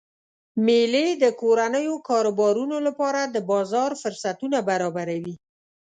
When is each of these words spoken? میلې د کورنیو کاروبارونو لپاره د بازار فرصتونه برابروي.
میلې 0.65 1.07
د 1.23 1.25
کورنیو 1.41 1.95
کاروبارونو 2.09 2.77
لپاره 2.87 3.21
د 3.25 3.37
بازار 3.51 3.91
فرصتونه 4.01 4.57
برابروي. 4.69 5.35